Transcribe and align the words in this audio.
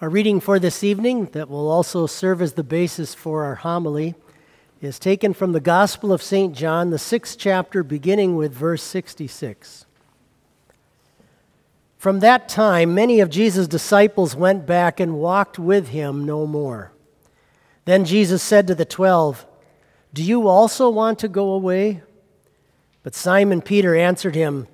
Our 0.00 0.08
reading 0.08 0.40
for 0.40 0.58
this 0.58 0.82
evening, 0.82 1.26
that 1.26 1.48
will 1.48 1.70
also 1.70 2.08
serve 2.08 2.42
as 2.42 2.54
the 2.54 2.64
basis 2.64 3.14
for 3.14 3.44
our 3.44 3.54
homily, 3.54 4.16
is 4.80 4.98
taken 4.98 5.32
from 5.32 5.52
the 5.52 5.60
Gospel 5.60 6.12
of 6.12 6.20
St. 6.20 6.52
John, 6.52 6.90
the 6.90 6.98
sixth 6.98 7.38
chapter, 7.38 7.84
beginning 7.84 8.34
with 8.34 8.52
verse 8.52 8.82
66. 8.82 9.86
From 11.96 12.18
that 12.20 12.48
time, 12.48 12.92
many 12.92 13.20
of 13.20 13.30
Jesus' 13.30 13.68
disciples 13.68 14.34
went 14.34 14.66
back 14.66 14.98
and 14.98 15.20
walked 15.20 15.60
with 15.60 15.88
him 15.88 16.26
no 16.26 16.44
more. 16.44 16.90
Then 17.84 18.04
Jesus 18.04 18.42
said 18.42 18.66
to 18.66 18.74
the 18.74 18.84
twelve, 18.84 19.46
Do 20.12 20.24
you 20.24 20.48
also 20.48 20.90
want 20.90 21.20
to 21.20 21.28
go 21.28 21.50
away? 21.52 22.02
But 23.04 23.14
Simon 23.14 23.62
Peter 23.62 23.94
answered 23.94 24.34
him, 24.34 24.66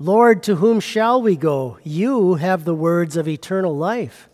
Lord, 0.00 0.42
to 0.42 0.56
whom 0.56 0.80
shall 0.80 1.22
we 1.22 1.36
go? 1.36 1.78
You 1.84 2.34
have 2.34 2.64
the 2.64 2.74
words 2.74 3.16
of 3.16 3.28
eternal 3.28 3.76
life. 3.76 4.26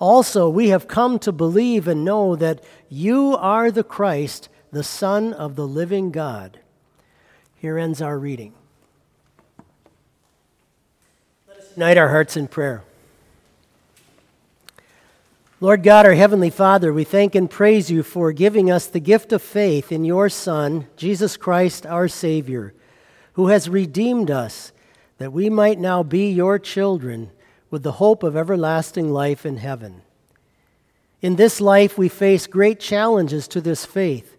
Also, 0.00 0.48
we 0.48 0.70
have 0.70 0.88
come 0.88 1.18
to 1.18 1.30
believe 1.30 1.86
and 1.86 2.04
know 2.04 2.34
that 2.34 2.64
you 2.88 3.36
are 3.36 3.70
the 3.70 3.84
Christ, 3.84 4.48
the 4.72 4.82
Son 4.82 5.34
of 5.34 5.56
the 5.56 5.68
living 5.68 6.10
God. 6.10 6.58
Here 7.56 7.76
ends 7.76 8.00
our 8.00 8.18
reading. 8.18 8.54
Let 11.46 11.58
us 11.58 11.72
unite 11.76 11.98
our 11.98 12.08
hearts 12.08 12.34
in 12.34 12.48
prayer. 12.48 12.82
Lord 15.60 15.82
God, 15.82 16.06
our 16.06 16.14
Heavenly 16.14 16.48
Father, 16.48 16.90
we 16.90 17.04
thank 17.04 17.34
and 17.34 17.50
praise 17.50 17.90
you 17.90 18.02
for 18.02 18.32
giving 18.32 18.70
us 18.70 18.86
the 18.86 19.00
gift 19.00 19.30
of 19.30 19.42
faith 19.42 19.92
in 19.92 20.06
your 20.06 20.30
Son, 20.30 20.86
Jesus 20.96 21.36
Christ, 21.36 21.84
our 21.84 22.08
Savior, 22.08 22.72
who 23.34 23.48
has 23.48 23.68
redeemed 23.68 24.30
us 24.30 24.72
that 25.18 25.34
we 25.34 25.50
might 25.50 25.78
now 25.78 26.02
be 26.02 26.30
your 26.30 26.58
children 26.58 27.30
with 27.70 27.82
the 27.82 27.92
hope 27.92 28.22
of 28.22 28.36
everlasting 28.36 29.10
life 29.12 29.46
in 29.46 29.58
heaven. 29.58 30.02
In 31.22 31.36
this 31.36 31.60
life, 31.60 31.96
we 31.98 32.08
face 32.08 32.46
great 32.46 32.80
challenges 32.80 33.46
to 33.48 33.60
this 33.60 33.84
faith. 33.84 34.36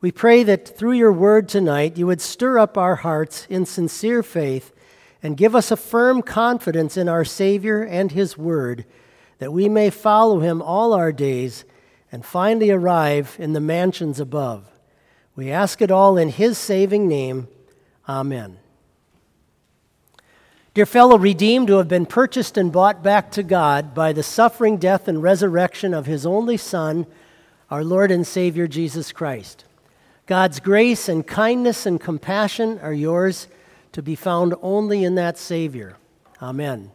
We 0.00 0.10
pray 0.10 0.42
that 0.44 0.76
through 0.76 0.92
your 0.92 1.12
word 1.12 1.48
tonight, 1.48 1.96
you 1.96 2.06
would 2.06 2.20
stir 2.20 2.58
up 2.58 2.76
our 2.76 2.96
hearts 2.96 3.46
in 3.48 3.66
sincere 3.66 4.22
faith 4.22 4.72
and 5.22 5.36
give 5.36 5.54
us 5.54 5.70
a 5.70 5.76
firm 5.76 6.22
confidence 6.22 6.96
in 6.96 7.08
our 7.08 7.24
Savior 7.24 7.82
and 7.82 8.10
his 8.10 8.36
word, 8.36 8.84
that 9.38 9.52
we 9.52 9.68
may 9.68 9.90
follow 9.90 10.40
him 10.40 10.60
all 10.60 10.92
our 10.92 11.12
days 11.12 11.64
and 12.10 12.24
finally 12.24 12.70
arrive 12.70 13.36
in 13.38 13.52
the 13.52 13.60
mansions 13.60 14.18
above. 14.18 14.68
We 15.36 15.50
ask 15.50 15.80
it 15.80 15.90
all 15.90 16.18
in 16.18 16.28
his 16.28 16.58
saving 16.58 17.06
name. 17.08 17.48
Amen. 18.08 18.58
Dear 20.74 20.86
fellow 20.86 21.18
redeemed 21.18 21.68
who 21.68 21.76
have 21.76 21.88
been 21.88 22.06
purchased 22.06 22.56
and 22.56 22.72
bought 22.72 23.02
back 23.02 23.30
to 23.32 23.42
God 23.42 23.92
by 23.92 24.14
the 24.14 24.22
suffering, 24.22 24.78
death, 24.78 25.06
and 25.06 25.22
resurrection 25.22 25.92
of 25.92 26.06
his 26.06 26.24
only 26.24 26.56
Son, 26.56 27.04
our 27.70 27.84
Lord 27.84 28.10
and 28.10 28.26
Savior 28.26 28.66
Jesus 28.66 29.12
Christ. 29.12 29.66
God's 30.24 30.60
grace 30.60 31.10
and 31.10 31.26
kindness 31.26 31.84
and 31.84 32.00
compassion 32.00 32.78
are 32.78 32.94
yours 32.94 33.48
to 33.92 34.00
be 34.00 34.14
found 34.14 34.54
only 34.62 35.04
in 35.04 35.14
that 35.16 35.36
Savior. 35.36 35.98
Amen. 36.40 36.90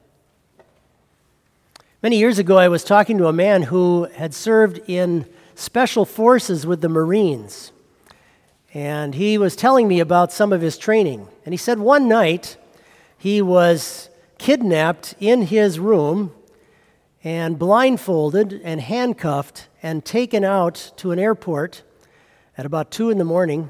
Many 2.02 2.18
years 2.18 2.40
ago, 2.40 2.58
I 2.58 2.70
was 2.70 2.84
talking 2.84 3.20
to 3.20 3.28
a 3.28 3.34
man 3.34 3.62
who 3.62 4.06
had 4.06 4.34
served 4.34 4.80
in 4.88 5.28
special 5.54 6.04
forces 6.04 6.66
with 6.66 6.82
the 6.82 6.90
Marines. 6.90 7.72
And 8.74 9.14
he 9.14 9.38
was 9.38 9.56
telling 9.56 9.88
me 9.88 10.00
about 10.00 10.32
some 10.32 10.52
of 10.52 10.62
his 10.62 10.80
training. 10.80 11.28
And 11.46 11.54
he 11.54 11.58
said 11.58 11.78
one 11.78 12.08
night, 12.08 12.58
he 13.18 13.42
was 13.42 14.10
kidnapped 14.38 15.16
in 15.20 15.44
his 15.44 15.80
room 15.80 16.34
and 17.24 17.58
blindfolded 17.58 18.62
and 18.64 18.80
handcuffed 18.80 19.68
and 19.82 20.06
taken 20.06 20.44
out 20.44 20.92
to 20.98 21.12
an 21.12 21.20
airport 21.20 21.84
at 22.58 22.66
about 22.66 22.92
2 22.92 23.10
in 23.10 23.18
the 23.18 23.24
morning. 23.24 23.70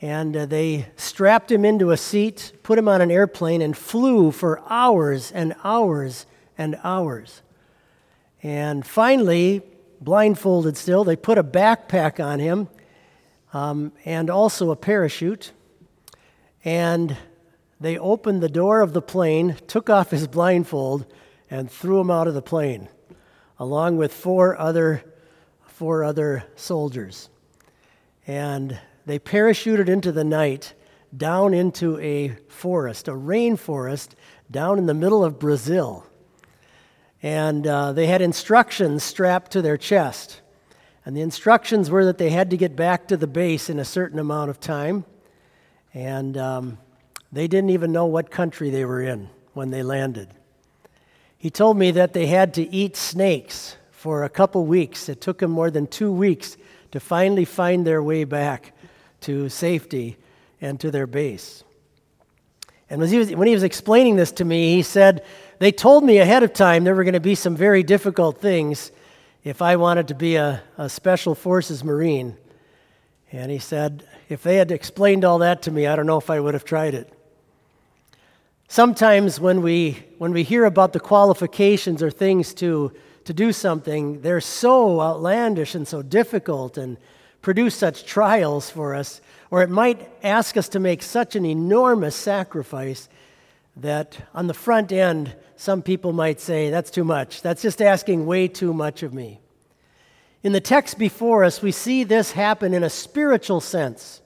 And 0.00 0.36
uh, 0.36 0.46
they 0.46 0.88
strapped 0.96 1.50
him 1.50 1.64
into 1.64 1.90
a 1.90 1.96
seat, 1.96 2.52
put 2.62 2.78
him 2.78 2.88
on 2.88 3.00
an 3.00 3.10
airplane, 3.10 3.62
and 3.62 3.76
flew 3.76 4.32
for 4.32 4.62
hours 4.68 5.30
and 5.30 5.54
hours 5.64 6.26
and 6.58 6.78
hours. 6.82 7.42
And 8.42 8.84
finally, 8.84 9.62
blindfolded 10.00 10.76
still, 10.76 11.04
they 11.04 11.16
put 11.16 11.38
a 11.38 11.44
backpack 11.44 12.22
on 12.22 12.40
him 12.40 12.68
um, 13.52 13.92
and 14.04 14.28
also 14.28 14.70
a 14.70 14.76
parachute. 14.76 15.52
And 16.64 17.16
they 17.82 17.98
opened 17.98 18.42
the 18.42 18.48
door 18.48 18.80
of 18.80 18.92
the 18.92 19.02
plane, 19.02 19.56
took 19.66 19.90
off 19.90 20.10
his 20.10 20.26
blindfold, 20.26 21.06
and 21.50 21.70
threw 21.70 22.00
him 22.00 22.10
out 22.10 22.28
of 22.28 22.34
the 22.34 22.42
plane, 22.42 22.88
along 23.58 23.96
with 23.96 24.14
four 24.14 24.58
other, 24.58 25.02
four 25.66 26.04
other 26.04 26.44
soldiers. 26.56 27.28
And 28.26 28.78
they 29.04 29.18
parachuted 29.18 29.88
into 29.88 30.12
the 30.12 30.24
night 30.24 30.74
down 31.14 31.52
into 31.52 31.98
a 31.98 32.36
forest, 32.48 33.08
a 33.08 33.12
rainforest, 33.12 34.10
down 34.50 34.78
in 34.78 34.86
the 34.86 34.94
middle 34.94 35.24
of 35.24 35.38
Brazil. 35.38 36.06
And 37.22 37.66
uh, 37.66 37.92
they 37.92 38.06
had 38.06 38.22
instructions 38.22 39.02
strapped 39.02 39.52
to 39.52 39.62
their 39.62 39.76
chest. 39.76 40.40
And 41.04 41.16
the 41.16 41.20
instructions 41.20 41.90
were 41.90 42.04
that 42.04 42.18
they 42.18 42.30
had 42.30 42.50
to 42.50 42.56
get 42.56 42.76
back 42.76 43.08
to 43.08 43.16
the 43.16 43.26
base 43.26 43.68
in 43.68 43.78
a 43.78 43.84
certain 43.84 44.18
amount 44.18 44.50
of 44.50 44.60
time. 44.60 45.04
And 45.92 46.36
um, 46.36 46.78
they 47.32 47.48
didn't 47.48 47.70
even 47.70 47.92
know 47.92 48.06
what 48.06 48.30
country 48.30 48.70
they 48.70 48.84
were 48.84 49.00
in 49.00 49.30
when 49.54 49.70
they 49.70 49.82
landed. 49.82 50.28
He 51.38 51.50
told 51.50 51.76
me 51.76 51.90
that 51.92 52.12
they 52.12 52.26
had 52.26 52.54
to 52.54 52.72
eat 52.72 52.96
snakes 52.96 53.76
for 53.90 54.22
a 54.22 54.28
couple 54.28 54.64
weeks. 54.66 55.08
It 55.08 55.20
took 55.20 55.38
them 55.38 55.50
more 55.50 55.70
than 55.70 55.86
two 55.86 56.12
weeks 56.12 56.56
to 56.92 57.00
finally 57.00 57.44
find 57.44 57.86
their 57.86 58.02
way 58.02 58.24
back 58.24 58.72
to 59.22 59.48
safety 59.48 60.16
and 60.60 60.78
to 60.80 60.90
their 60.90 61.06
base. 61.06 61.64
And 62.90 63.00
when 63.00 63.08
he, 63.08 63.18
was, 63.18 63.34
when 63.34 63.48
he 63.48 63.54
was 63.54 63.62
explaining 63.62 64.16
this 64.16 64.32
to 64.32 64.44
me, 64.44 64.74
he 64.74 64.82
said, 64.82 65.24
They 65.58 65.72
told 65.72 66.04
me 66.04 66.18
ahead 66.18 66.42
of 66.42 66.52
time 66.52 66.84
there 66.84 66.94
were 66.94 67.04
going 67.04 67.14
to 67.14 67.20
be 67.20 67.34
some 67.34 67.56
very 67.56 67.82
difficult 67.82 68.38
things 68.38 68.92
if 69.42 69.62
I 69.62 69.76
wanted 69.76 70.08
to 70.08 70.14
be 70.14 70.36
a, 70.36 70.62
a 70.76 70.88
Special 70.88 71.34
Forces 71.34 71.82
Marine. 71.82 72.36
And 73.32 73.50
he 73.50 73.58
said, 73.58 74.06
If 74.28 74.42
they 74.42 74.56
had 74.56 74.70
explained 74.70 75.24
all 75.24 75.38
that 75.38 75.62
to 75.62 75.70
me, 75.70 75.86
I 75.86 75.96
don't 75.96 76.06
know 76.06 76.18
if 76.18 76.28
I 76.28 76.38
would 76.38 76.54
have 76.54 76.64
tried 76.64 76.94
it. 76.94 77.10
Sometimes 78.72 79.38
when 79.38 79.60
we, 79.60 80.02
when 80.16 80.32
we 80.32 80.44
hear 80.44 80.64
about 80.64 80.94
the 80.94 80.98
qualifications 80.98 82.02
or 82.02 82.10
things 82.10 82.54
to, 82.54 82.90
to 83.24 83.34
do 83.34 83.52
something, 83.52 84.22
they're 84.22 84.40
so 84.40 84.98
outlandish 84.98 85.74
and 85.74 85.86
so 85.86 86.00
difficult 86.00 86.78
and 86.78 86.96
produce 87.42 87.74
such 87.74 88.06
trials 88.06 88.70
for 88.70 88.94
us, 88.94 89.20
or 89.50 89.60
it 89.60 89.68
might 89.68 90.08
ask 90.24 90.56
us 90.56 90.70
to 90.70 90.80
make 90.80 91.02
such 91.02 91.36
an 91.36 91.44
enormous 91.44 92.16
sacrifice 92.16 93.10
that 93.76 94.16
on 94.32 94.46
the 94.46 94.54
front 94.54 94.90
end, 94.90 95.36
some 95.54 95.82
people 95.82 96.14
might 96.14 96.40
say, 96.40 96.70
That's 96.70 96.90
too 96.90 97.04
much. 97.04 97.42
That's 97.42 97.60
just 97.60 97.82
asking 97.82 98.24
way 98.24 98.48
too 98.48 98.72
much 98.72 99.02
of 99.02 99.12
me. 99.12 99.42
In 100.42 100.52
the 100.52 100.62
text 100.62 100.96
before 100.96 101.44
us, 101.44 101.60
we 101.60 101.72
see 101.72 102.04
this 102.04 102.32
happen 102.32 102.72
in 102.72 102.84
a 102.84 102.88
spiritual 102.88 103.60
sense. 103.60 104.21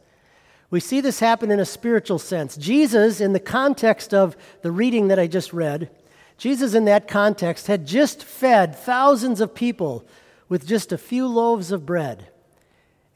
We 0.71 0.81
see 0.81 1.01
this 1.01 1.21
happen 1.21 1.51
in 1.51 1.61
a 1.61 1.65
spiritual 1.65 2.19
sense. 2.19 2.57
Jesus, 2.57 3.21
in 3.21 3.33
the 3.33 3.41
context 3.41 4.13
of 4.13 4.37
the 4.63 4.73
reading 4.73 5.09
that 5.09 5.19
I 5.19 5.27
just 5.27 5.53
read, 5.53 5.91
Jesus, 6.39 6.75
in 6.75 6.85
that 6.87 7.09
context, 7.09 7.67
had 7.67 7.87
just 7.87 8.25
fed 8.25 8.77
thousands 8.77 9.41
of 9.41 9.55
people 9.55 10.05
with 10.49 10.67
just 10.67 10.93
a 10.93 10.99
few 10.99 11.27
loaves 11.27 11.73
of 11.73 11.87
bread 11.87 12.29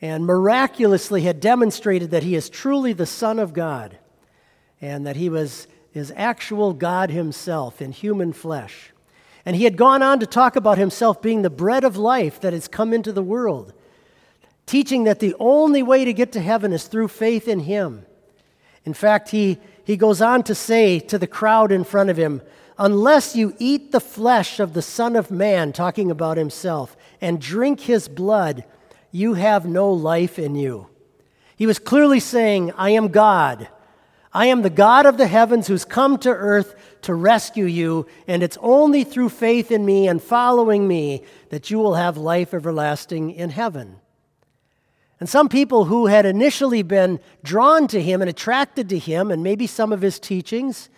and 0.01 0.25
miraculously 0.25 1.23
had 1.23 1.41
demonstrated 1.41 2.11
that 2.11 2.23
he 2.23 2.35
is 2.35 2.49
truly 2.49 2.93
the 2.93 3.07
Son 3.07 3.39
of 3.39 3.53
God 3.53 3.99
and 4.81 5.07
that 5.07 5.17
he 5.17 5.29
was 5.29 5.67
his 5.91 6.13
actual 6.17 6.73
God 6.73 7.11
himself 7.11 7.83
in 7.83 7.93
human 7.93 8.33
flesh. 8.33 8.93
And 9.45 9.57
he 9.57 9.65
had 9.65 9.77
gone 9.77 10.03
on 10.03 10.21
to 10.21 10.27
talk 10.27 10.57
about 10.57 10.79
himself 10.79 11.21
being 11.21 11.43
the 11.43 11.51
bread 11.51 11.85
of 11.85 11.97
life 11.97 12.41
that 12.41 12.53
has 12.53 12.69
come 12.69 12.93
into 12.93 13.13
the 13.13 13.23
world 13.23 13.73
teaching 14.67 15.05
that 15.05 15.21
the 15.21 15.35
only 15.39 15.83
way 15.83 16.05
to 16.05 16.13
get 16.13 16.33
to 16.33 16.41
heaven 16.41 16.73
is 16.73 16.87
through 16.87 17.09
faith 17.09 17.49
in 17.49 17.61
Him. 17.61 18.07
In 18.85 18.95
fact, 18.95 19.29
he, 19.31 19.59
he 19.85 19.97
goes 19.97 20.23
on 20.23 20.43
to 20.45 20.55
say 20.55 20.99
to 21.01 21.19
the 21.19 21.27
crowd 21.27 21.73
in 21.73 21.85
front 21.85 22.11
of 22.11 22.17
him, 22.17 22.43
Unless 22.79 23.37
you 23.37 23.55
eat 23.59 23.93
the 23.93 24.01
flesh 24.01 24.59
of 24.59 24.73
the 24.73 24.83
Son 24.83 25.17
of 25.17 25.31
Man, 25.31 25.73
talking 25.73 26.11
about 26.11 26.39
himself, 26.39 26.97
and 27.21 27.41
drink 27.41 27.81
his 27.81 28.09
blood, 28.09 28.65
you 29.11 29.35
have 29.35 29.67
no 29.67 29.93
life 29.93 30.39
in 30.39 30.55
you. 30.55 30.89
He 31.57 31.67
was 31.67 31.79
clearly 31.79 32.21
saying, 32.21 32.73
I 32.73 32.91
am 32.91 33.09
God. 33.09 33.69
I 34.33 34.47
am 34.47 34.63
the 34.63 34.71
God 34.71 35.05
of 35.05 35.19
the 35.19 35.27
heavens 35.27 35.67
who's 35.67 35.85
come 35.85 36.17
to 36.19 36.31
earth 36.31 36.75
to 37.03 37.13
rescue 37.13 37.67
you, 37.67 38.07
and 38.27 38.43
it's 38.43 38.57
only 38.63 39.05
through 39.05 39.29
faith 39.29 39.71
in 39.71 39.85
me 39.85 40.09
and 40.09 40.23
following 40.23 40.89
me 40.89 41.25
that 41.51 41.71
you 41.71 41.79
will 41.79 41.97
have 41.97 42.17
life 42.17 42.55
everlasting 42.55 43.33
in 43.33 43.51
heaven. 43.51 43.97
And 45.21 45.29
some 45.29 45.51
people 45.51 45.85
who 45.85 46.07
had 46.07 46.25
initially 46.25 46.83
been 46.83 47.21
drawn 47.45 47.87
to 47.89 48.03
him 48.03 48.23
and 48.23 48.31
attracted 48.31 48.89
to 48.89 48.99
him 48.99 49.31
and 49.31 49.43
maybe 49.43 49.67
some 49.67 49.93
of 49.93 50.01
his 50.01 50.19
teachings 50.19 50.89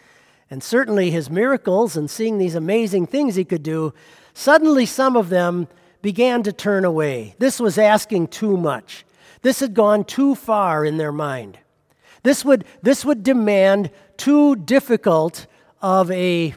and 0.49 0.63
certainly 0.63 1.11
his 1.11 1.29
miracles 1.29 1.97
and 1.97 2.09
seeing 2.09 2.39
these 2.39 2.55
amazing 2.55 3.07
things 3.07 3.35
he 3.35 3.45
could 3.45 3.65
do, 3.65 3.93
suddenly 4.33 4.87
some 4.87 5.17
of 5.17 5.29
them 5.29 5.67
began 6.03 6.43
to 6.45 6.53
turn 6.53 6.85
away. 6.85 7.35
This 7.39 7.59
was 7.59 7.79
asking 7.79 8.29
too 8.29 8.57
much. 8.57 9.05
This 9.43 9.61
had 9.61 9.75
gone 9.75 10.05
too 10.05 10.35
far 10.37 10.85
in 10.85 10.99
their 10.99 11.13
mind. 11.13 11.59
This 12.23 12.45
would, 12.45 12.65
this 12.83 13.05
would 13.05 13.25
demand 13.25 13.91
too 14.17 14.55
difficult 14.55 15.47
of 15.81 16.11
a, 16.13 16.55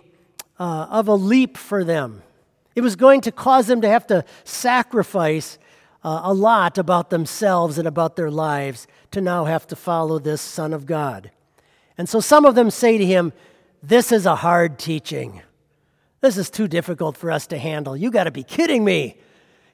uh, 0.60 0.88
of 0.90 1.08
a 1.08 1.16
leap 1.16 1.58
for 1.58 1.84
them. 1.84 2.22
It 2.76 2.82
was 2.82 2.96
going 2.96 3.22
to 3.22 3.32
cause 3.32 3.66
them 3.66 3.82
to 3.82 3.90
have 3.90 4.06
to 4.08 4.24
sacrifice 4.44 5.58
uh, 6.06 6.22
a 6.24 6.34
lot 6.34 6.78
about 6.78 7.10
themselves 7.10 7.80
and 7.80 7.88
about 7.88 8.16
their 8.16 8.30
lives 8.30 8.86
to 9.10 9.20
now 9.20 9.46
have 9.46 9.66
to 9.66 9.76
follow 9.76 10.20
this 10.20 10.40
Son 10.40 10.72
of 10.72 10.86
God. 10.86 11.32
And 11.98 12.08
so 12.08 12.20
some 12.20 12.46
of 12.46 12.54
them 12.54 12.70
say 12.70 13.00
to 13.00 13.06
him, 13.06 13.34
This 13.82 14.12
is 14.12 14.28
a 14.28 14.36
hard 14.36 14.78
teaching. 14.78 15.42
This 16.22 16.38
is 16.38 16.52
too 16.52 16.68
difficult 16.68 17.18
for 17.18 17.32
us 17.32 17.48
to 17.48 17.58
handle. 17.58 17.98
You 17.98 18.12
got 18.12 18.26
to 18.26 18.32
be 18.32 18.44
kidding 18.44 18.86
me. 18.86 19.18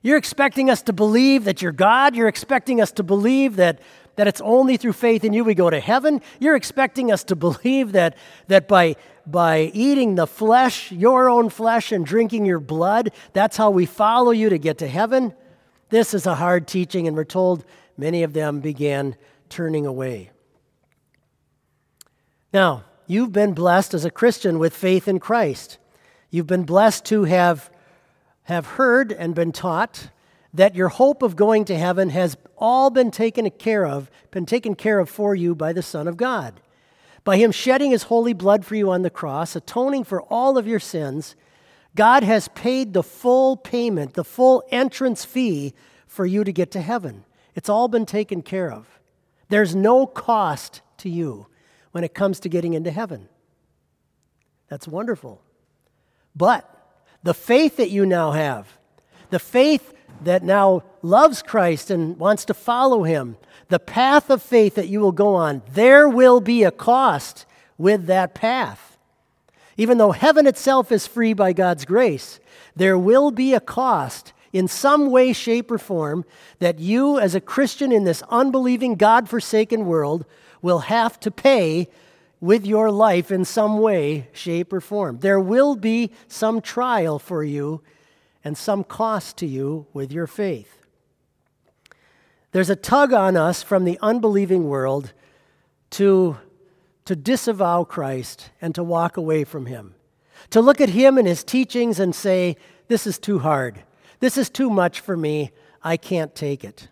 You're 0.01 0.18
expecting 0.18 0.69
us 0.69 0.81
to 0.83 0.94
believe 0.94 1.44
that 1.44 1.62
you're 1.62 1.74
God. 1.74 2.16
You're 2.16 2.30
expecting 2.30 2.80
us 2.80 2.94
to 2.94 3.04
believe 3.04 3.57
that, 3.57 3.81
that 4.16 4.30
it's 4.30 4.42
only 4.42 4.77
through 4.77 4.94
faith 4.94 5.25
in 5.25 5.34
you 5.34 5.44
we 5.44 5.54
go 5.54 5.69
to 5.69 5.81
heaven. 5.81 6.22
You're 6.39 6.56
expecting 6.56 7.12
us 7.12 7.25
to 7.25 7.36
believe 7.48 7.92
that, 7.92 8.16
that 8.48 8.69
by, 8.69 8.95
by 9.27 9.69
eating 9.74 10.16
the 10.16 10.27
flesh, 10.27 10.94
your 10.94 11.30
own 11.30 11.50
flesh, 11.50 11.92
and 11.92 12.06
drinking 12.06 12.45
your 12.45 12.62
blood, 12.62 13.12
that's 13.34 13.57
how 13.57 13.69
we 13.69 13.86
follow 13.86 14.31
you 14.31 14.50
to 14.50 14.57
get 14.57 14.77
to 14.77 14.88
heaven. 14.88 15.34
This 15.91 16.13
is 16.13 16.25
a 16.25 16.35
hard 16.35 16.67
teaching, 16.67 17.05
and 17.05 17.15
we're 17.15 17.25
told 17.25 17.65
many 17.97 18.23
of 18.23 18.31
them 18.31 18.61
began 18.61 19.17
turning 19.49 19.85
away. 19.85 20.31
Now, 22.53 22.85
you've 23.07 23.33
been 23.33 23.53
blessed 23.53 23.93
as 23.93 24.05
a 24.05 24.09
Christian 24.09 24.57
with 24.57 24.73
faith 24.73 25.09
in 25.09 25.19
Christ. 25.19 25.77
You've 26.29 26.47
been 26.47 26.63
blessed 26.63 27.05
to 27.05 27.25
have 27.25 27.69
have 28.43 28.65
heard 28.65 29.11
and 29.11 29.35
been 29.35 29.51
taught 29.51 30.09
that 30.53 30.75
your 30.75 30.89
hope 30.89 31.21
of 31.21 31.35
going 31.35 31.65
to 31.65 31.77
heaven 31.77 32.09
has 32.09 32.35
all 32.57 32.89
been 32.89 33.11
taken 33.11 33.49
care 33.51 33.85
of, 33.85 34.09
been 34.31 34.45
taken 34.45 34.75
care 34.75 34.99
of 34.99 35.09
for 35.09 35.35
you 35.35 35.53
by 35.53 35.71
the 35.73 35.83
Son 35.83 36.07
of 36.07 36.17
God. 36.17 36.59
By 37.23 37.38
him 37.38 37.51
shedding 37.51 37.91
his 37.91 38.03
holy 38.03 38.33
blood 38.33 38.65
for 38.65 38.75
you 38.75 38.91
on 38.91 39.03
the 39.03 39.09
cross, 39.09 39.55
atoning 39.55 40.05
for 40.05 40.21
all 40.23 40.57
of 40.57 40.67
your 40.67 40.79
sins, 40.79 41.35
God 41.95 42.23
has 42.23 42.47
paid 42.49 42.93
the 42.93 43.03
full 43.03 43.57
payment, 43.57 44.13
the 44.13 44.23
full 44.23 44.63
entrance 44.71 45.25
fee 45.25 45.73
for 46.07 46.25
you 46.25 46.43
to 46.43 46.53
get 46.53 46.71
to 46.71 46.81
heaven. 46.81 47.25
It's 47.55 47.69
all 47.69 47.88
been 47.88 48.05
taken 48.05 48.41
care 48.41 48.71
of. 48.71 48.99
There's 49.49 49.75
no 49.75 50.05
cost 50.07 50.81
to 50.97 51.09
you 51.09 51.47
when 51.91 52.03
it 52.03 52.13
comes 52.13 52.39
to 52.41 52.49
getting 52.49 52.73
into 52.73 52.91
heaven. 52.91 53.27
That's 54.69 54.88
wonderful. 54.88 55.41
But 56.33 56.67
the 57.23 57.33
faith 57.33 57.75
that 57.77 57.89
you 57.89 58.05
now 58.05 58.31
have, 58.31 58.77
the 59.29 59.39
faith 59.39 59.93
that 60.23 60.43
now 60.43 60.83
loves 61.01 61.41
Christ 61.41 61.91
and 61.91 62.17
wants 62.17 62.45
to 62.45 62.53
follow 62.53 63.03
him, 63.03 63.38
the 63.67 63.79
path 63.79 64.29
of 64.29 64.41
faith 64.41 64.75
that 64.75 64.88
you 64.88 65.01
will 65.01 65.11
go 65.11 65.35
on, 65.35 65.61
there 65.73 66.07
will 66.07 66.39
be 66.39 66.63
a 66.63 66.71
cost 66.71 67.45
with 67.77 68.05
that 68.05 68.33
path. 68.33 68.90
Even 69.77 69.97
though 69.97 70.12
heaven 70.12 70.47
itself 70.47 70.91
is 70.91 71.07
free 71.07 71.33
by 71.33 71.53
God's 71.53 71.85
grace, 71.85 72.39
there 72.75 72.97
will 72.97 73.31
be 73.31 73.53
a 73.53 73.59
cost 73.59 74.33
in 74.53 74.68
some 74.68 75.09
way, 75.09 75.31
shape, 75.31 75.71
or 75.71 75.77
form 75.77 76.25
that 76.59 76.79
you, 76.79 77.19
as 77.19 77.35
a 77.35 77.41
Christian 77.41 77.91
in 77.91 78.03
this 78.03 78.21
unbelieving, 78.29 78.95
God 78.95 79.29
forsaken 79.29 79.85
world, 79.85 80.25
will 80.62 80.79
have 80.79 81.19
to 81.21 81.31
pay 81.31 81.88
with 82.41 82.65
your 82.65 82.91
life 82.91 83.31
in 83.31 83.45
some 83.45 83.79
way, 83.79 84.27
shape, 84.33 84.73
or 84.73 84.81
form. 84.81 85.19
There 85.19 85.39
will 85.39 85.75
be 85.75 86.12
some 86.27 86.59
trial 86.59 87.19
for 87.19 87.44
you 87.44 87.81
and 88.44 88.57
some 88.57 88.83
cost 88.83 89.38
to 89.38 89.45
you 89.45 89.85
with 89.94 90.12
your 90.12 90.27
faith. 90.27 90.85
There's 92.51 92.69
a 92.69 92.75
tug 92.75 93.13
on 93.13 93.38
us 93.38 93.63
from 93.63 93.85
the 93.85 93.97
unbelieving 94.01 94.67
world 94.67 95.13
to, 95.91 96.38
to 97.06 97.15
disavow 97.15 97.83
Christ 97.83 98.50
and 98.62 98.75
to 98.75 98.83
walk 98.83 99.18
away 99.18 99.44
from 99.44 99.65
him, 99.65 99.95
to 100.50 100.62
look 100.62 100.80
at 100.81 100.89
him 100.89 101.18
and 101.18 101.27
his 101.27 101.44
teachings 101.44 102.00
and 102.00 102.13
say, 102.13 102.56
This 102.88 103.07
is 103.07 103.19
too 103.19 103.39
hard. 103.39 103.83
This 104.19 104.38
is 104.38 104.50
too 104.50 104.69
much 104.69 105.00
for 105.00 105.18
me. 105.18 105.51
I 105.83 105.98
can't 105.98 106.36
take 106.36 106.63
it. 106.63 106.89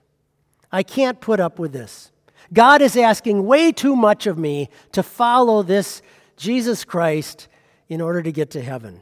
I 0.72 0.84
can't 0.84 1.22
put 1.22 1.40
up 1.40 1.60
with 1.60 1.74
this. 1.74 2.12
God 2.52 2.82
is 2.82 2.98
asking 2.98 3.46
way 3.46 3.72
too 3.72 3.96
much 3.96 4.26
of 4.26 4.38
me 4.38 4.70
to 4.94 5.04
follow 5.04 5.62
this 5.62 6.02
Jesus 6.38 6.84
Christ 6.84 7.48
in 7.88 8.02
order 8.02 8.24
to 8.24 8.32
get 8.32 8.50
to 8.52 8.62
heaven. 8.62 9.02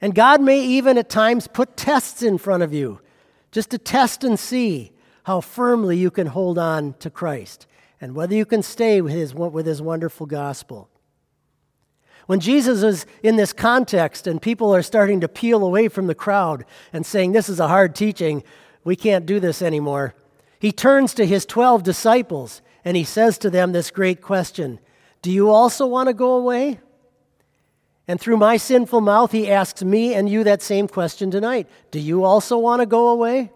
And 0.00 0.14
God 0.14 0.40
may 0.40 0.60
even 0.60 0.98
at 0.98 1.08
times 1.08 1.48
put 1.48 1.76
tests 1.76 2.22
in 2.22 2.38
front 2.38 2.62
of 2.62 2.72
you 2.72 3.00
just 3.50 3.70
to 3.70 3.78
test 3.78 4.24
and 4.24 4.38
see 4.38 4.92
how 5.24 5.40
firmly 5.40 5.96
you 5.96 6.10
can 6.10 6.26
hold 6.26 6.58
on 6.58 6.94
to 6.94 7.10
Christ 7.10 7.66
and 8.02 8.16
whether 8.16 8.34
you 8.34 8.44
can 8.44 8.64
stay 8.64 9.00
with 9.00 9.12
his, 9.12 9.32
with 9.32 9.64
his 9.64 9.80
wonderful 9.80 10.26
gospel. 10.26 10.90
When 12.26 12.40
Jesus 12.40 12.82
is 12.82 13.06
in 13.22 13.36
this 13.36 13.52
context 13.52 14.26
and 14.26 14.42
people 14.42 14.74
are 14.74 14.82
starting 14.82 15.20
to 15.20 15.28
peel 15.28 15.64
away 15.64 15.86
from 15.86 16.08
the 16.08 16.14
crowd 16.14 16.64
and 16.92 17.06
saying, 17.06 17.30
This 17.30 17.48
is 17.48 17.60
a 17.60 17.68
hard 17.68 17.94
teaching, 17.94 18.42
we 18.82 18.96
can't 18.96 19.24
do 19.24 19.38
this 19.38 19.62
anymore, 19.62 20.14
he 20.58 20.72
turns 20.72 21.14
to 21.14 21.24
his 21.24 21.46
12 21.46 21.84
disciples 21.84 22.60
and 22.84 22.96
he 22.96 23.04
says 23.04 23.38
to 23.38 23.50
them 23.50 23.70
this 23.70 23.92
great 23.92 24.20
question 24.20 24.80
Do 25.22 25.30
you 25.30 25.50
also 25.50 25.86
want 25.86 26.08
to 26.08 26.14
go 26.14 26.34
away? 26.34 26.80
And 28.08 28.20
through 28.20 28.36
my 28.36 28.56
sinful 28.56 29.00
mouth, 29.00 29.30
he 29.30 29.48
asks 29.48 29.84
me 29.84 30.12
and 30.12 30.28
you 30.28 30.42
that 30.42 30.60
same 30.60 30.88
question 30.88 31.30
tonight 31.30 31.68
Do 31.92 32.00
you 32.00 32.24
also 32.24 32.58
want 32.58 32.80
to 32.80 32.86
go 32.86 33.10
away? 33.10 33.52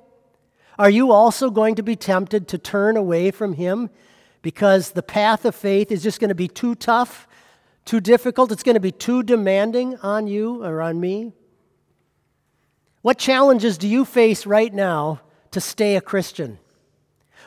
Are 0.78 0.90
you 0.90 1.10
also 1.10 1.50
going 1.50 1.75
to 1.76 1.82
be 1.82 1.96
tempted 1.96 2.46
to 2.49 2.58
turn 2.58 2.96
away 2.96 3.32
from 3.32 3.54
him 3.54 3.90
because 4.46 4.93
the 4.93 5.02
path 5.02 5.44
of 5.44 5.56
faith 5.56 5.90
is 5.90 6.04
just 6.04 6.20
going 6.20 6.28
to 6.28 6.34
be 6.37 6.46
too 6.46 6.76
tough, 6.76 7.26
too 7.84 7.98
difficult? 7.98 8.52
It's 8.52 8.62
going 8.62 8.76
to 8.76 8.81
be 8.81 8.93
too 8.93 9.25
demanding 9.25 9.96
on 10.04 10.28
you 10.28 10.62
or 10.62 10.81
on 10.81 11.00
me? 11.00 11.32
What 13.02 13.19
challenges 13.19 13.76
do 13.76 13.88
you 13.88 14.04
face 14.04 14.46
right 14.46 14.72
now 14.72 15.20
to 15.50 15.60
stay 15.60 15.96
a 15.96 16.00
Christian? 16.00 16.60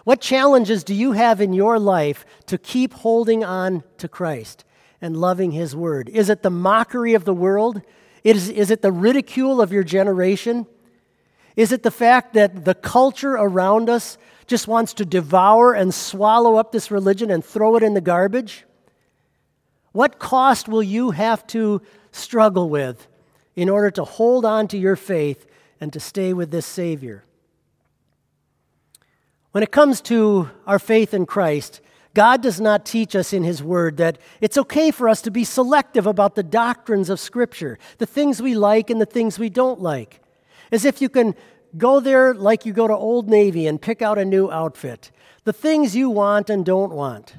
What 0.04 0.20
challenges 0.20 0.84
do 0.84 0.94
you 0.94 1.14
have 1.14 1.40
in 1.40 1.54
your 1.54 1.80
life 1.80 2.26
to 2.48 2.58
keep 2.58 2.94
holding 2.96 3.46
on 3.46 3.86
to 4.00 4.10
Christ 4.10 4.66
and 5.00 5.16
loving 5.16 5.52
His 5.52 5.74
Word? 5.74 6.10
Is 6.10 6.30
it 6.30 6.44
the 6.44 6.50
mockery 6.50 7.14
of 7.14 7.24
the 7.24 7.34
world? 7.34 7.82
Is, 8.26 8.50
is 8.50 8.72
it 8.72 8.82
the 8.82 8.92
ridicule 8.92 9.62
of 9.62 9.72
your 9.72 9.86
generation? 9.86 10.68
Is 11.56 11.72
it 11.72 11.84
the 11.84 11.92
fact 11.92 12.34
that 12.34 12.66
the 12.66 12.76
culture 12.76 13.36
around 13.36 13.90
us 13.90 14.18
just 14.50 14.68
wants 14.68 14.94
to 14.96 15.06
devour 15.06 15.74
and 15.74 15.94
swallow 15.94 16.56
up 16.56 16.72
this 16.72 16.92
religion 16.92 17.32
and 17.32 17.46
throw 17.46 17.76
it 17.78 17.84
in 17.84 17.94
the 17.94 18.02
garbage? 18.02 18.66
What 19.92 20.20
cost 20.20 20.68
will 20.68 20.84
you 20.84 21.12
have 21.12 21.46
to 21.48 21.82
struggle 22.12 22.70
with 22.70 23.08
in 23.56 23.70
order 23.70 23.92
to 23.92 24.04
hold 24.04 24.46
on 24.46 24.68
to 24.70 24.78
your 24.78 24.96
faith 24.96 25.46
and 25.80 25.94
to 25.94 26.00
stay 26.00 26.34
with 26.34 26.52
this 26.52 26.66
Savior? 26.66 27.24
When 29.52 29.64
it 29.64 29.72
comes 29.72 30.02
to 30.02 30.50
our 30.68 30.80
faith 30.80 31.14
in 31.14 31.26
Christ, 31.26 31.82
God 32.14 32.42
does 32.42 32.60
not 32.60 32.86
teach 32.86 33.16
us 33.16 33.34
in 33.34 33.44
His 33.44 33.64
Word 33.64 33.98
that 33.98 34.18
it's 34.42 34.58
okay 34.58 34.92
for 34.92 35.08
us 35.08 35.22
to 35.24 35.32
be 35.32 35.44
selective 35.44 36.08
about 36.08 36.36
the 36.36 36.44
doctrines 36.44 37.10
of 37.10 37.20
Scripture, 37.20 37.78
the 37.98 38.06
things 38.06 38.42
we 38.42 38.56
like 38.56 38.90
and 38.90 39.00
the 39.00 39.06
things 39.06 39.38
we 39.38 39.50
don't 39.50 39.80
like. 39.80 40.22
As 40.72 40.86
if 40.86 41.02
you 41.02 41.10
can 41.10 41.36
go 41.78 42.00
there 42.00 42.34
like 42.34 42.66
you 42.66 42.74
go 42.74 42.88
to 42.88 42.96
Old 42.96 43.30
Navy 43.30 43.68
and 43.68 43.82
pick 43.82 44.02
out 44.02 44.18
a 44.18 44.26
new 44.26 44.50
outfit, 44.50 45.12
the 45.44 45.54
things 45.54 45.96
you 45.96 46.10
want 46.10 46.50
and 46.50 46.66
don't 46.66 46.92
want. 46.92 47.36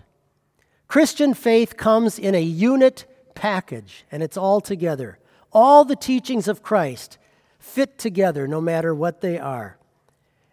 Christian 0.89 1.35
faith 1.35 1.77
comes 1.77 2.19
in 2.19 2.35
a 2.35 2.43
unit 2.43 3.07
package, 3.35 4.05
and 4.11 4.23
it's 4.23 4.37
all 4.37 4.61
together. 4.61 5.19
All 5.53 5.85
the 5.85 5.97
teachings 5.97 6.49
of 6.49 6.63
Christ 6.63 7.19
fit 7.59 7.99
together 7.99 8.49
no 8.49 8.61
matter 8.61 8.95
what 8.95 9.21
they 9.21 9.39
are. 9.39 9.79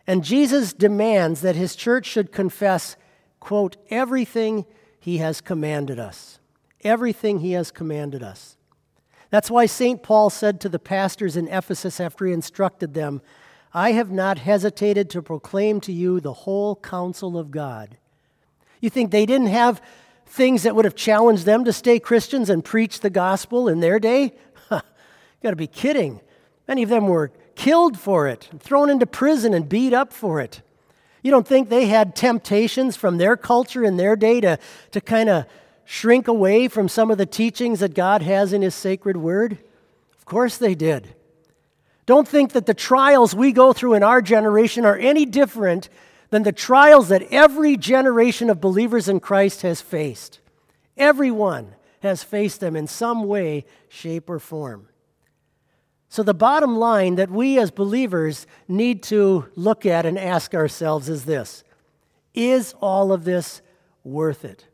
And 0.05 0.23
Jesus 0.23 0.73
demands 0.73 1.41
that 1.41 1.55
his 1.55 1.75
church 1.75 2.05
should 2.05 2.31
confess, 2.31 2.95
quote, 3.39 3.77
everything 3.89 4.65
he 4.99 5.17
has 5.17 5.41
commanded 5.41 5.99
us. 5.99 6.39
Everything 6.83 7.39
he 7.39 7.53
has 7.53 7.71
commanded 7.71 8.23
us. 8.23 8.57
That's 9.29 9.51
why 9.51 9.65
St. 9.65 10.01
Paul 10.01 10.29
said 10.29 10.61
to 10.61 10.69
the 10.69 10.79
pastors 10.79 11.35
in 11.35 11.47
Ephesus 11.47 11.99
after 11.99 12.25
he 12.25 12.33
instructed 12.33 12.93
them, 12.93 13.21
I 13.77 13.91
have 13.91 14.09
not 14.09 14.39
hesitated 14.39 15.07
to 15.11 15.21
proclaim 15.21 15.81
to 15.81 15.91
you 15.91 16.19
the 16.19 16.33
whole 16.33 16.77
counsel 16.77 17.37
of 17.37 17.51
God. 17.51 17.95
You 18.81 18.89
think 18.89 19.11
they 19.11 19.27
didn't 19.27 19.47
have 19.49 19.83
things 20.25 20.63
that 20.63 20.75
would 20.75 20.85
have 20.85 20.95
challenged 20.95 21.45
them 21.45 21.63
to 21.63 21.71
stay 21.71 21.99
Christians 21.99 22.49
and 22.49 22.65
preach 22.65 23.01
the 23.01 23.11
gospel 23.11 23.69
in 23.69 23.79
their 23.79 23.99
day? 23.99 24.33
you 24.71 24.81
got 25.43 25.51
to 25.51 25.55
be 25.55 25.67
kidding. 25.67 26.21
Many 26.67 26.81
of 26.81 26.89
them 26.89 27.05
were 27.05 27.31
killed 27.53 27.99
for 27.99 28.27
it, 28.27 28.49
thrown 28.57 28.89
into 28.89 29.05
prison 29.05 29.53
and 29.53 29.69
beat 29.69 29.93
up 29.93 30.11
for 30.11 30.41
it. 30.41 30.63
You 31.21 31.29
don't 31.29 31.47
think 31.47 31.69
they 31.69 31.85
had 31.85 32.15
temptations 32.15 32.95
from 32.95 33.17
their 33.17 33.37
culture 33.37 33.83
in 33.83 33.97
their 33.97 34.15
day 34.15 34.41
to, 34.41 34.57
to 34.89 35.01
kind 35.01 35.29
of 35.29 35.45
shrink 35.85 36.27
away 36.27 36.67
from 36.67 36.89
some 36.89 37.11
of 37.11 37.19
the 37.19 37.27
teachings 37.27 37.81
that 37.81 37.93
God 37.93 38.23
has 38.23 38.53
in 38.53 38.63
His 38.63 38.73
sacred 38.73 39.17
word? 39.17 39.59
Of 40.17 40.25
course 40.25 40.57
they 40.57 40.73
did. 40.73 41.13
Don't 42.07 42.27
think 42.27 42.53
that 42.53 42.65
the 42.65 42.73
trials 42.73 43.35
we 43.35 43.51
go 43.51 43.73
through 43.73 43.93
in 43.93 44.01
our 44.01 44.21
generation 44.21 44.85
are 44.85 44.95
any 44.95 45.25
different 45.25 45.89
than 46.29 46.43
the 46.43 46.53
trials 46.53 47.09
that 47.09 47.21
every 47.31 47.75
generation 47.75 48.49
of 48.49 48.61
believers 48.61 49.09
in 49.09 49.19
Christ 49.19 49.61
has 49.61 49.81
faced. 49.81 50.39
Everyone 50.95 51.75
has 51.99 52.23
faced 52.23 52.61
them 52.61 52.77
in 52.77 52.87
some 52.87 53.25
way, 53.25 53.65
shape, 53.89 54.29
or 54.29 54.39
form. 54.39 54.87
So, 56.07 56.23
the 56.23 56.33
bottom 56.33 56.77
line 56.77 57.15
that 57.15 57.29
we 57.29 57.59
as 57.59 57.71
believers 57.71 58.47
need 58.69 59.03
to 59.03 59.45
look 59.55 59.85
at 59.85 60.05
and 60.05 60.17
ask 60.17 60.55
ourselves 60.55 61.09
is 61.09 61.25
this 61.25 61.65
Is 62.33 62.73
all 62.79 63.11
of 63.11 63.25
this 63.25 63.61
worth 64.05 64.45
it? 64.45 64.65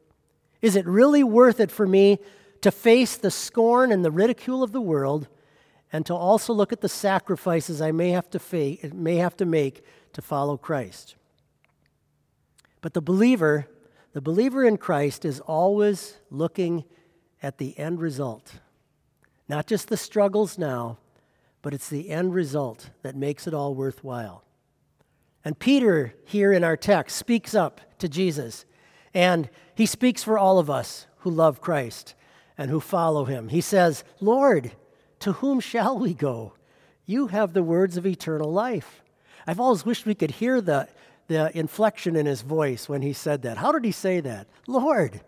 Is 0.61 0.75
it 0.75 0.85
really 0.85 1.23
worth 1.23 1.59
it 1.59 1.71
for 1.71 1.87
me 1.87 2.19
to 2.61 2.69
face 2.69 3.17
the 3.17 3.31
scorn 3.31 3.91
and 3.91 4.05
the 4.05 4.11
ridicule 4.11 4.61
of 4.61 4.71
the 4.71 4.79
world 4.79 5.27
and 5.93 6.05
to 6.07 6.15
also 6.15 6.51
look 6.51 6.73
at 6.73 6.81
the 6.81 6.89
sacrifices 6.89 7.81
I 7.81 7.91
may 7.91 8.09
have 8.09 8.29
to, 8.31 8.39
fa- 8.39 8.77
may 8.93 9.17
have 9.17 9.37
to 9.37 9.45
make 9.45 9.85
to 10.13 10.21
follow 10.21 10.57
Christ? 10.57 11.15
But 12.81 12.93
the 12.93 13.01
believer, 13.01 13.67
the 14.11 14.21
believer 14.21 14.65
in 14.65 14.77
Christ, 14.77 15.23
is 15.23 15.39
always 15.39 16.17
looking 16.31 16.83
at 17.41 17.59
the 17.59 17.77
end 17.77 18.01
result. 18.01 18.55
Not 19.47 19.67
just 19.67 19.87
the 19.87 19.97
struggles 19.97 20.57
now, 20.57 20.97
but 21.61 21.73
it's 21.73 21.89
the 21.89 22.09
end 22.09 22.33
result 22.33 22.89
that 23.03 23.15
makes 23.15 23.45
it 23.47 23.53
all 23.53 23.75
worthwhile. 23.75 24.43
And 25.45 25.59
Peter, 25.59 26.15
here 26.25 26.51
in 26.51 26.63
our 26.63 26.77
text, 26.77 27.17
speaks 27.17 27.53
up 27.53 27.81
to 27.99 28.09
Jesus, 28.09 28.65
and 29.13 29.49
he 29.75 29.85
speaks 29.85 30.23
for 30.23 30.39
all 30.39 30.57
of 30.57 30.69
us 30.69 31.05
who 31.19 31.29
love 31.29 31.61
Christ 31.61 32.15
and 32.57 32.71
who 32.71 32.79
follow 32.79 33.25
him. 33.25 33.49
He 33.49 33.61
says, 33.61 34.03
Lord, 34.19 34.71
to 35.23 35.31
whom 35.33 35.61
shall 35.61 35.97
we 35.97 36.13
go? 36.13 36.51
You 37.05 37.27
have 37.27 37.53
the 37.53 37.63
words 37.63 37.95
of 37.95 38.05
eternal 38.05 38.51
life. 38.51 39.01
I've 39.47 39.59
always 39.59 39.85
wished 39.85 40.05
we 40.05 40.15
could 40.15 40.31
hear 40.31 40.59
the, 40.59 40.89
the 41.27 41.57
inflection 41.57 42.17
in 42.17 42.25
his 42.25 42.41
voice 42.41 42.89
when 42.89 43.01
he 43.01 43.13
said 43.13 43.41
that. 43.43 43.57
How 43.57 43.71
did 43.71 43.85
he 43.85 43.93
say 43.93 44.19
that? 44.19 44.47
Lord, 44.67 45.21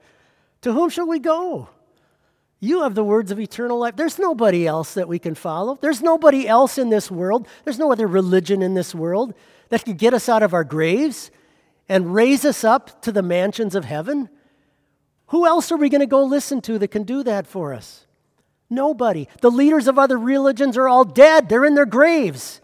to 0.61 0.73
whom 0.73 0.89
shall 0.89 1.07
we 1.07 1.19
go? 1.19 1.69
You 2.59 2.83
have 2.83 2.93
the 2.93 3.05
words 3.05 3.31
of 3.31 3.39
eternal 3.39 3.79
life. 3.79 3.95
There's 3.95 4.19
nobody 4.19 4.67
else 4.67 4.95
that 4.95 5.07
we 5.07 5.17
can 5.17 5.33
follow. 5.33 5.77
There's 5.79 6.01
nobody 6.01 6.45
else 6.45 6.77
in 6.77 6.89
this 6.89 7.09
world. 7.09 7.47
There's 7.63 7.79
no 7.79 7.93
other 7.93 8.07
religion 8.07 8.61
in 8.61 8.73
this 8.73 8.93
world 8.93 9.33
that 9.69 9.85
can 9.85 9.95
get 9.95 10.13
us 10.13 10.27
out 10.27 10.43
of 10.43 10.53
our 10.53 10.65
graves 10.65 11.31
and 11.87 12.13
raise 12.13 12.43
us 12.43 12.65
up 12.65 13.01
to 13.03 13.13
the 13.13 13.21
mansions 13.21 13.75
of 13.75 13.85
heaven. 13.85 14.27
Who 15.27 15.45
else 15.45 15.71
are 15.71 15.77
we 15.77 15.87
going 15.87 16.01
to 16.01 16.05
go 16.05 16.23
listen 16.25 16.59
to 16.61 16.77
that 16.79 16.89
can 16.89 17.03
do 17.03 17.23
that 17.23 17.47
for 17.47 17.73
us? 17.73 18.05
Nobody. 18.69 19.27
The 19.41 19.51
leaders 19.51 19.87
of 19.87 19.99
other 19.99 20.17
religions 20.17 20.77
are 20.77 20.89
all 20.89 21.05
dead, 21.05 21.49
they're 21.49 21.65
in 21.65 21.75
their 21.75 21.85
graves. 21.85 22.61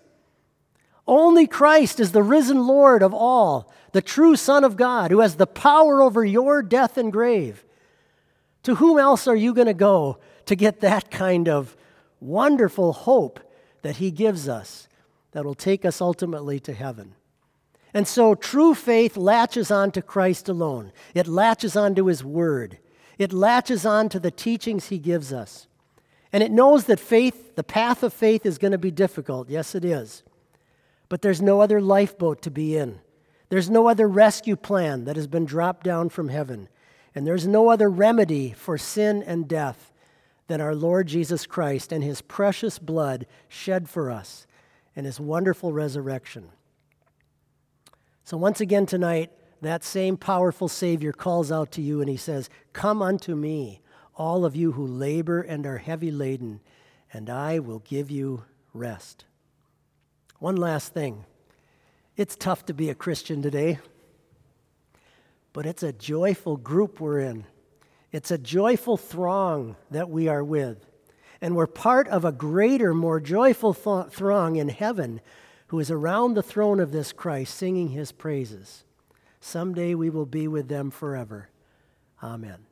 Only 1.08 1.48
Christ 1.48 2.00
is 2.00 2.12
the 2.12 2.24
risen 2.24 2.65
Lord 2.65 3.03
of 3.03 3.13
all, 3.13 3.72
the 3.91 4.01
true 4.01 4.36
Son 4.36 4.63
of 4.63 4.77
God, 4.77 5.12
who 5.12 5.20
has 5.20 5.36
the 5.36 5.48
power 5.48 6.01
over 6.01 6.24
your 6.24 6.62
death 6.62 6.98
and 6.98 7.12
grave. 7.12 7.65
To 8.63 8.75
whom 8.75 9.00
else 9.00 9.27
are 9.27 9.36
you 9.36 9.53
going 9.53 9.67
to 9.67 9.74
go 9.74 10.20
to 10.46 10.55
get 10.55 10.81
that 10.81 11.10
kind 11.12 11.50
of 11.50 11.75
wonderful 12.20 12.93
hope 12.93 13.39
that 13.81 13.98
He 13.98 14.12
gives 14.12 14.48
us 14.48 14.88
that 15.31 15.43
will 15.43 15.55
take 15.55 15.84
us 15.84 16.00
ultimately 16.00 16.60
to 16.62 16.74
heaven? 16.74 17.15
And 17.93 18.08
so 18.08 18.36
true 18.36 18.74
faith 18.74 19.17
latches 19.17 19.72
on 19.72 19.91
to 19.91 20.01
Christ 20.01 20.48
alone. 20.48 20.93
It 21.13 21.27
latches 21.27 21.75
on 21.75 21.96
to 21.96 22.08
His 22.08 22.24
Word. 22.24 22.77
It 23.17 23.34
latches 23.34 23.86
on 23.86 24.08
to 24.10 24.20
the 24.20 24.31
teachings 24.31 24.88
He 24.88 25.00
gives 25.00 25.34
us. 25.34 25.67
And 26.34 26.42
it 26.42 26.52
knows 26.52 26.86
that 26.86 27.00
faith, 27.00 27.56
the 27.56 27.64
path 27.64 28.04
of 28.04 28.14
faith, 28.14 28.46
is 28.46 28.58
going 28.58 28.72
to 28.72 28.78
be 28.78 28.92
difficult. 28.92 29.50
Yes, 29.50 29.76
it 29.76 29.84
is. 29.84 30.24
But 31.10 31.22
there's 31.22 31.42
no 31.42 31.62
other 31.62 31.82
lifeboat 31.82 32.42
to 32.44 32.52
be 32.52 32.78
in. 32.78 33.00
There's 33.50 33.70
no 33.70 33.88
other 33.88 34.08
rescue 34.08 34.56
plan 34.56 35.04
that 35.04 35.18
has 35.18 35.28
been 35.28 35.46
dropped 35.46 35.84
down 35.84 36.08
from 36.08 36.30
heaven. 36.30 36.70
And 37.14 37.28
there's 37.28 37.46
no 37.46 37.70
other 37.70 37.90
remedy 37.90 38.52
for 38.52 38.78
sin 38.78 39.22
and 39.24 39.48
death 39.48 39.92
than 40.48 40.62
our 40.62 40.74
Lord 40.74 41.08
Jesus 41.08 41.46
Christ 41.46 41.92
and 41.92 42.04
his 42.04 42.22
precious 42.22 42.80
blood 42.80 43.26
shed 43.50 43.90
for 43.90 44.10
us 44.10 44.48
and 44.96 45.06
his 45.06 45.20
wonderful 45.20 45.74
resurrection. 45.74 46.50
So, 48.24 48.38
once 48.38 48.62
again 48.62 48.86
tonight, 48.86 49.32
that 49.62 49.84
same 49.84 50.18
powerful 50.18 50.68
Savior 50.68 51.12
calls 51.12 51.52
out 51.52 51.72
to 51.74 51.82
you 51.82 52.00
and 52.00 52.10
he 52.10 52.18
says, 52.18 52.50
Come 52.74 53.02
unto 53.02 53.36
me, 53.36 53.82
all 54.15 54.46
of 54.46 54.56
you 54.56 54.74
who 54.74 54.86
labor 54.86 55.41
and 55.41 55.65
are 55.65 55.77
heavy 55.77 56.12
laden, 56.12 56.60
and 57.13 57.30
I 57.30 57.60
will 57.60 57.80
give 57.80 58.12
you 58.12 58.44
rest. 58.74 59.25
One 60.39 60.56
last 60.56 60.94
thing 60.94 61.25
it's 62.18 62.36
tough 62.36 62.65
to 62.65 62.74
be 62.74 62.89
a 62.89 62.96
Christian 62.96 63.41
today 63.41 63.80
but 65.53 65.65
it's 65.65 65.84
a 65.84 65.94
joyful 65.94 66.58
group 66.58 67.00
we're 67.00 67.20
in. 67.20 67.46
It's 68.12 68.32
a 68.32 68.38
joyful 68.38 68.98
throng 68.98 69.75
that 69.89 70.10
we 70.10 70.27
are 70.27 70.44
with. 70.44 70.86
And 71.41 71.56
we're 71.56 71.68
part 71.68 72.08
of 72.08 72.24
a 72.24 72.32
greater, 72.32 72.94
more 72.94 73.20
joyful 73.20 73.74
th- 73.74 74.13
throng 74.13 74.58
in 74.58 74.70
heaven 74.70 75.22
who 75.68 75.80
is 75.80 75.89
around 75.89 76.34
the 76.34 76.44
throne 76.44 76.80
of 76.80 76.91
this 76.91 77.12
Christ 77.12 77.56
singing 77.56 77.89
his 77.89 78.12
praises. 78.12 78.84
Someday 79.39 79.96
we 79.96 80.10
will 80.10 80.25
be 80.25 80.48
with 80.48 80.68
them 80.68 80.91
forever. 80.91 81.50
Amen. 82.22 82.71